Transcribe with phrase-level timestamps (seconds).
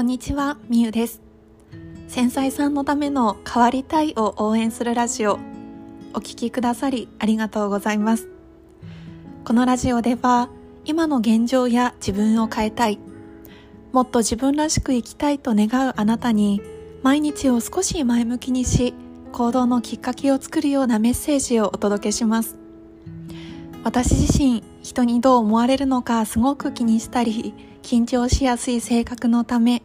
[0.00, 1.20] こんにちは、みゆです。
[2.08, 5.38] 繊細さんのための変わりたいを応援するラジオ、
[6.14, 8.26] お聴きくださりありがとうございます。
[9.44, 10.48] このラジオでは、
[10.86, 12.98] 今の現状や自分を変えたい、
[13.92, 16.62] もっと自分らしく生きたいと願うあなたに、
[17.02, 18.94] 毎日を少し前向きにし、
[19.32, 22.59] 行動のきっかけを作るようなメッセージをお届けします。
[23.82, 29.82] 私自身、人にどう思われるのかすごく気にしたり、緊張しやすい性格のため、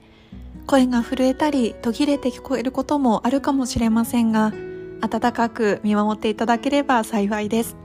[0.68, 4.52] 声が震えたり途切れて聞こえることもあるかもしれませんが、
[5.02, 7.78] 温かく見守っていただければ幸いです。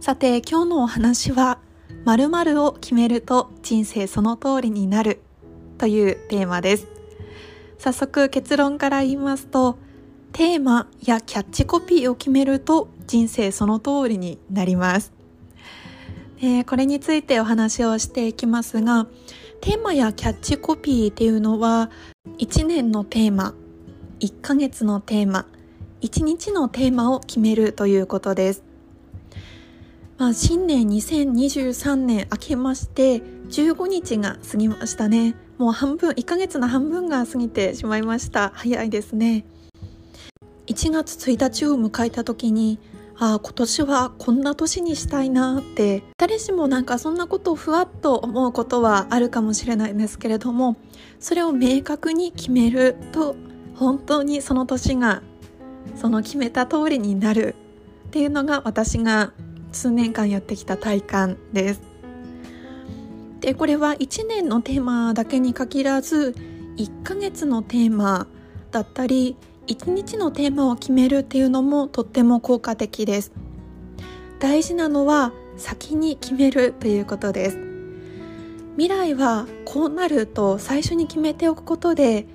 [0.00, 1.58] さて、今日のお話は、
[2.04, 5.20] 〇〇を決めると人生その通りになる
[5.78, 6.86] というテーマです。
[7.78, 9.78] 早速結論から言いますと、
[10.32, 15.12] テーマやキャッチコピーを決めると人生その通りになります。
[16.38, 19.06] えー、これについてお話をしていきますが、
[19.60, 21.90] テーマやキャッチコピーっていうのは、
[22.38, 23.54] 1年のテーマ、
[24.20, 25.46] 1ヶ月のテーマ、
[26.02, 28.62] 1日のテーマを決めるということです。
[30.18, 33.18] まあ、新年2023年明けまして
[33.50, 35.34] 15日が過ぎましたね。
[35.58, 38.52] もう半分、1ヶ月の半分が過ぎてしまいました。
[38.54, 39.44] 早いですね。
[40.66, 42.78] 1月1日を迎えた時に
[43.18, 50.76] あ今年はこんな年にしたいなって誰しもなんかそんなことをふわっと思うことはあるかもしれないんですけれども
[51.18, 53.34] それを明確に決めると
[53.74, 55.22] 本当にその年が
[55.94, 57.54] その決めた通りになる
[58.08, 59.32] っていうのが私が
[59.72, 61.82] 数年間やってきた体感です。
[63.40, 66.34] でこれは1年のテーマだけに限らず
[66.76, 68.26] 1ヶ月のテーマ
[68.70, 73.32] だったり一日のテーマを決めるっていうのもとっても効果的です。
[74.38, 77.58] 大事なのは先に決めるということです。
[78.76, 82.26] 未来はこうなると最初に決めておくことで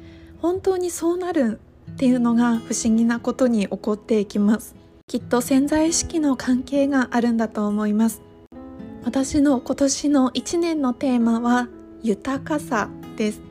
[0.41, 1.59] 本当にそうなる
[1.91, 4.75] っていうのが不思議なことに起こっていきます。
[5.07, 8.21] きっと潜在意識の関係があるんだと思います。
[9.03, 11.67] 私の今年の1年のテーマは
[12.01, 13.50] 豊かさです。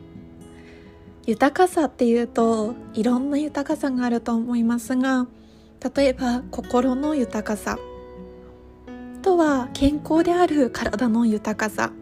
[1.27, 5.27] 豊かさっていうといろんな豊かさがあると思いますが
[5.95, 7.79] 例えば心の豊かさ。
[8.87, 11.93] あとは健康である体の豊かさ。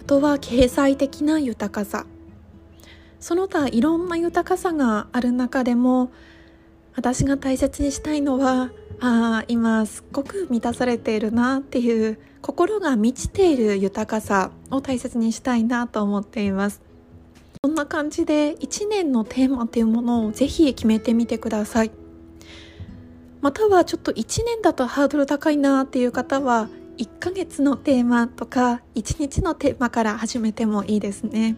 [0.00, 2.06] あとは経済的な豊かさ。
[3.20, 6.10] その他いろんな豊かさがある中でも
[6.94, 16.87] 私が大切にしたいのはああ今すっごく満たされているなっていう心が満ちている豊かさを大切にしたいなと思っています。
[17.64, 21.90] そんな感じで1年のテーマっていうものをぜひ決めてみてください。
[23.40, 26.68] またはちょっと1年だとハードル高いなっていう方は
[26.98, 31.56] 1ヶ月のテーマとか1日のテーマから始めてもいいですね。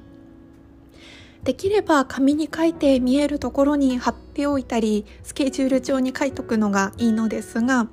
[1.44, 7.88] できれば紙に書いて見えるところに貼っておいたりスケジュール帳に書いとくのがいいのですが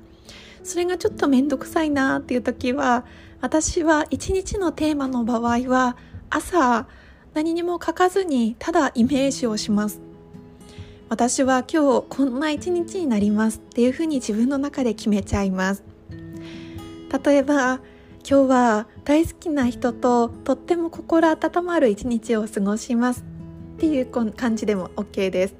[0.62, 3.06] それがちょっとめんどくさいなっていう時は
[3.40, 5.96] 私は1日のテーマの場合は
[6.28, 6.86] 朝
[7.38, 10.00] 何にも書かずにただイメージをします。
[11.08, 15.84] 私は今日こんな一日になりますっていうふうに自分の中で決めちゃいます。
[17.24, 17.74] 例えば
[18.28, 23.24] 今日は大好きな人ととっても心温まる一日を過ごします。
[23.76, 25.54] っていう感じでも OK です。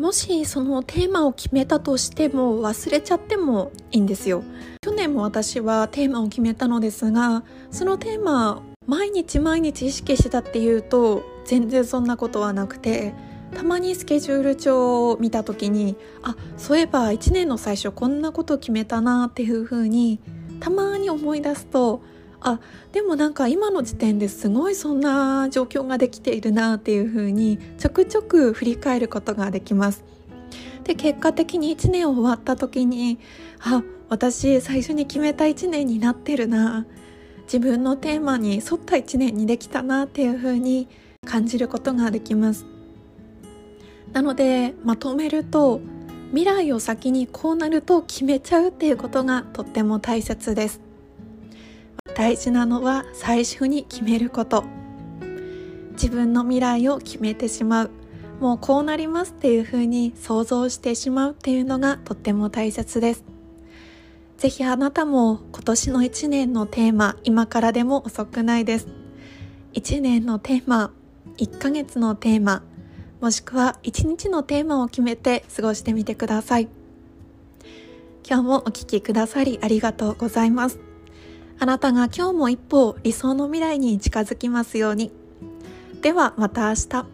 [0.00, 4.44] もしそのテーマを決めたとしても忘れちゃってもいいんですよ。
[4.82, 13.14] 去年も私はテーマを決めたのですがそのテーマ毎日毎日意識してたっていうと全然そんなことはなくて
[13.54, 20.20] たまにスケジュール帳を見た時にあそういえば1年の最初こんなこと決めたなっていう風に
[20.60, 22.02] たまに思い出すと
[22.40, 22.60] あ
[22.92, 30.04] でもなんか今の時点ですごいそんな状況ができているなっていう風にちょくちょく振り返ることができます。
[30.84, 33.18] で結果的に1年終わった時に
[33.60, 36.86] あ私最初に決めた1年になってるな
[37.44, 40.88] 自分のテーマに沿った一年にできたなっていうふうに
[41.24, 42.66] 感じることができます。
[44.12, 45.80] なのでまとめると
[46.30, 50.80] 未来を先にこうなると決めちゃうっていうことがとっても大切です。
[52.16, 54.64] 大事なのは最初に決めること。
[55.92, 57.90] 自分の未来を決めてしまう。
[58.40, 63.33] もうこうなりますっていうふうに想像してしまうっていうのがとっても大切です。
[64.38, 68.88] ぜひあなたも今年の1年のテーマ、今からでも遅くないです。
[69.74, 70.92] 1年のテーマ、
[71.38, 72.62] 1ヶ月のテーマ、
[73.20, 76.68] もしくは1日のテーマを決めて過ごしてみてください。
[78.26, 80.78] 今日もお聴きくださりありがとうございます。
[81.58, 85.12] あなたが今日も一歩理想の未来に近づきますように。
[86.02, 87.06] ではまた明日